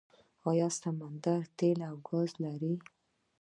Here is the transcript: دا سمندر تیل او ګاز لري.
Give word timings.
دا 0.57 0.67
سمندر 0.79 1.41
تیل 1.57 1.79
او 1.89 1.95
ګاز 2.07 2.31
لري. 2.43 2.73